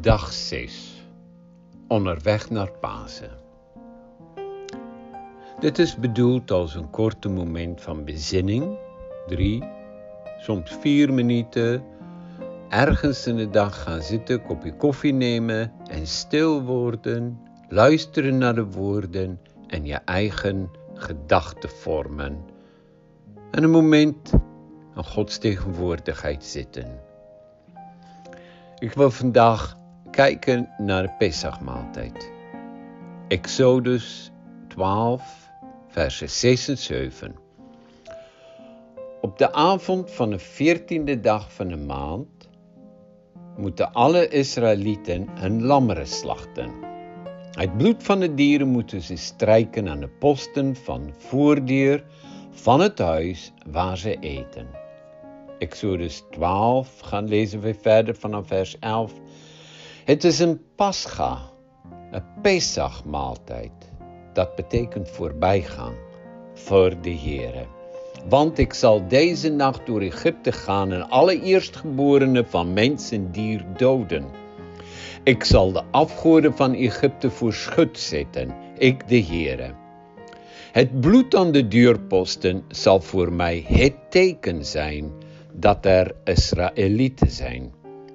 [0.00, 1.04] Dag 6.
[1.88, 3.30] Onderweg naar Pasen.
[5.58, 8.78] Dit is bedoeld als een korte moment van bezinning,
[9.26, 9.64] drie,
[10.38, 11.84] soms vier minuten,
[12.68, 18.66] ergens in de dag gaan zitten, kopje koffie nemen en stil worden, luisteren naar de
[18.66, 22.44] woorden en je eigen gedachten vormen.
[23.50, 24.32] En een moment
[24.94, 27.00] aan Gods tegenwoordigheid zitten.
[28.78, 29.78] Ik wil vandaag
[30.20, 32.30] kijken naar de Pesachmaaltijd.
[33.28, 34.32] Exodus
[34.68, 35.48] 12,
[35.88, 37.34] versen 6 en 7.
[39.20, 42.48] Op de avond van de veertiende dag van de maand
[43.56, 46.70] moeten alle Israëlieten een lammeren slachten.
[47.50, 52.04] Het bloed van de dieren moeten ze strijken aan de posten van voordeur
[52.50, 54.66] van het huis waar ze eten.
[55.58, 59.12] Exodus 12 gaan lezen we verder vanaf vers 11.
[60.04, 61.38] Het is een pascha,
[62.10, 63.72] een Pesach-maaltijd.
[64.32, 65.94] Dat betekent voorbijgaan
[66.54, 67.66] voor de Heere.
[68.28, 73.64] Want ik zal deze nacht door Egypte gaan en alle eerstgeborenen van mens en dier
[73.76, 74.24] doden.
[75.24, 79.74] Ik zal de afgoden van Egypte voor schut zetten, ik de Heere.
[80.72, 85.12] Het bloed aan de deurposten zal voor mij het teken zijn
[85.52, 87.72] dat er Israëlieten zijn.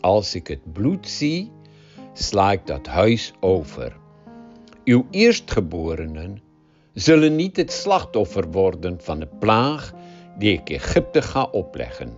[0.00, 1.54] Als ik het bloed zie,
[2.18, 3.96] sla ik dat huis over.
[4.84, 6.42] Uw eerstgeborenen
[6.92, 9.92] zullen niet het slachtoffer worden van de plaag
[10.38, 12.16] die ik Egypte ga opleggen.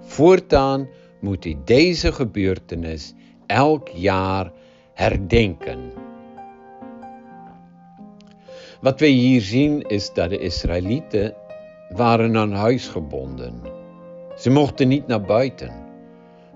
[0.00, 0.88] Voortaan
[1.20, 3.14] moet u deze gebeurtenis
[3.46, 4.52] elk jaar
[4.94, 5.92] herdenken.
[8.80, 11.34] Wat wij hier zien is dat de Israëlieten
[11.88, 13.60] waren aan huis gebonden.
[14.36, 15.72] Ze mochten niet naar buiten.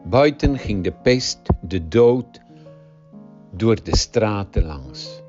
[0.05, 2.41] Buiten ging de pest, de dood,
[3.57, 5.23] door de straten langs.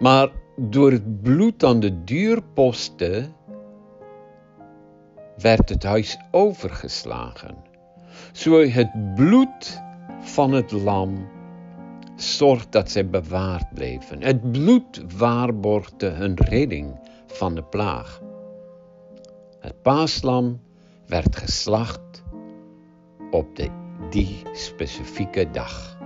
[0.00, 3.34] Maar door het bloed aan de deurposten
[5.36, 7.56] werd het huis overgeslagen.
[8.32, 9.80] Zo het bloed
[10.20, 11.28] van het lam
[12.16, 14.22] zorgt dat zij bewaard bleven.
[14.22, 18.20] Het bloed waarborgde hun redding van de plaag.
[19.60, 20.60] Het paaslam
[21.06, 22.22] werd geslacht
[23.30, 23.68] op de,
[24.10, 25.99] die specifieke dag.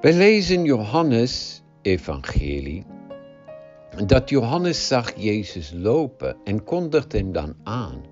[0.00, 2.84] We lezen Johannes evangelie
[4.06, 8.04] dat Johannes zag Jezus lopen en kondigde hem dan aan.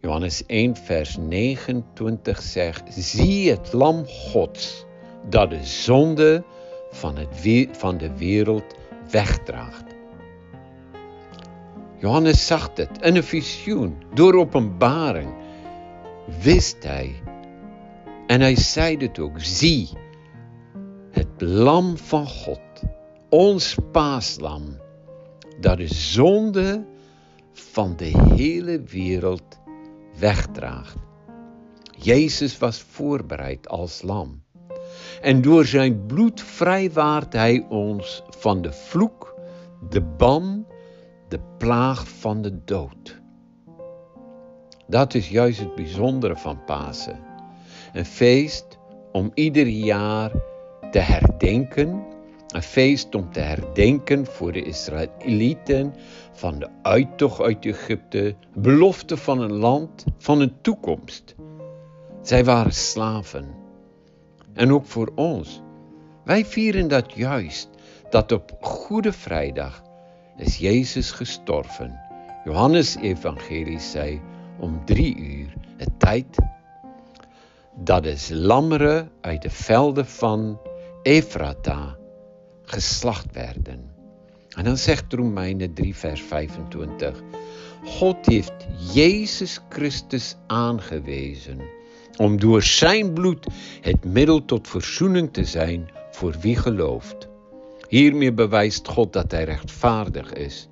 [0.00, 4.84] Johannes 1 vers 29 zegt, zie het lam Gods
[5.28, 6.44] dat de zonde
[6.90, 8.74] van, het, van de wereld
[9.10, 9.84] wegdraagt.
[11.98, 15.34] Johannes zag het in een visioen, door openbaring,
[16.40, 17.14] wist hij.
[18.26, 19.88] En hij zei het ook, zie,
[21.10, 22.82] het lam van God,
[23.28, 24.76] ons paaslam,
[25.60, 26.84] dat de zonde
[27.52, 29.60] van de hele wereld
[30.18, 30.96] wegdraagt.
[31.96, 34.42] Jezus was voorbereid als lam.
[35.20, 39.34] En door zijn bloed vrijwaart hij ons van de vloek,
[39.88, 40.66] de ban
[41.28, 43.22] de plaag van de dood.
[44.86, 47.33] Dat is juist het bijzondere van Pasen.
[47.94, 48.78] Een feest
[49.12, 50.32] om ieder jaar
[50.90, 52.02] te herdenken.
[52.48, 55.94] Een feest om te herdenken voor de Israëlieten
[56.32, 61.34] van de uittocht uit Egypte, belofte van een land, van een toekomst.
[62.22, 63.54] Zij waren slaven.
[64.52, 65.62] En ook voor ons.
[66.24, 67.68] Wij vieren dat juist,
[68.10, 69.82] dat op Goede Vrijdag
[70.36, 72.00] is Jezus gestorven.
[72.44, 74.20] Johannes Evangelie zei
[74.58, 76.36] om drie uur, het tijd
[77.76, 80.60] dat is lammeren uit de velden van
[81.02, 81.96] Efrata
[82.62, 83.92] geslacht werden.
[84.48, 87.22] En dan zegt Romeinen 3 vers 25,
[87.84, 91.60] God heeft Jezus Christus aangewezen
[92.16, 93.46] om door zijn bloed
[93.80, 97.28] het middel tot verzoening te zijn voor wie gelooft.
[97.88, 100.68] Hiermee bewijst God dat hij rechtvaardig is.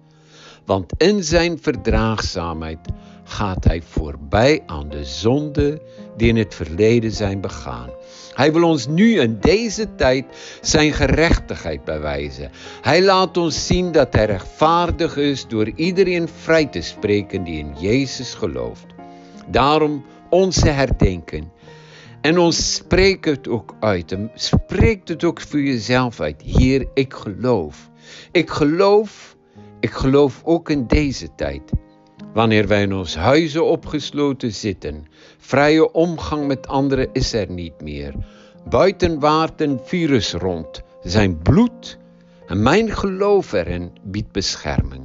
[0.65, 2.79] Want in zijn verdraagzaamheid
[3.25, 5.81] gaat hij voorbij aan de zonden
[6.17, 7.91] die in het verleden zijn begaan.
[8.35, 10.25] Hij wil ons nu in deze tijd
[10.61, 12.51] zijn gerechtigheid bewijzen.
[12.81, 17.75] Hij laat ons zien dat hij rechtvaardig is door iedereen vrij te spreken die in
[17.79, 18.87] Jezus gelooft.
[19.47, 21.53] Daarom onze herdenken
[22.21, 24.17] en ons spreekt het ook uit.
[24.35, 26.43] Spreekt het ook voor jezelf uit.
[26.43, 27.91] Heer, ik geloof.
[28.33, 29.37] Ik geloof,
[29.81, 31.63] ik geloof ook in deze tijd.
[32.33, 35.07] Wanneer wij in ons huizen opgesloten zitten,
[35.39, 38.15] vrije omgang met anderen is er niet meer.
[38.69, 41.99] Buiten waart een virus rond, zijn bloed
[42.47, 45.03] en mijn geloof erin biedt bescherming.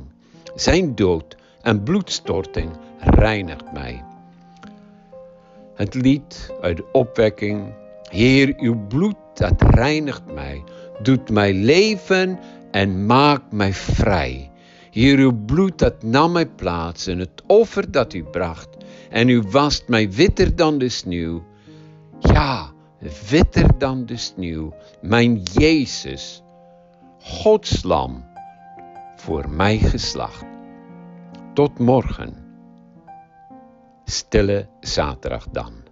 [0.55, 4.03] Zijn dood en bloedstorting reinigt mij.
[5.75, 7.73] Het lied uit de opwekking,
[8.09, 10.63] Heer, uw bloed dat reinigt mij,
[11.01, 12.39] doet mij leven
[12.71, 14.51] en maakt mij vrij.
[14.97, 18.69] Hier uw bloed dat nam mij plaats en het offer dat u bracht.
[19.09, 21.43] En u wast mij witter dan de sneeuw.
[22.19, 22.71] Ja,
[23.29, 24.73] witter dan de sneeuw.
[25.01, 26.43] Mijn Jezus,
[27.19, 28.25] Gods lam,
[29.15, 30.45] voor mij geslacht.
[31.53, 32.45] Tot morgen.
[34.05, 35.86] Stille zaterdag dan.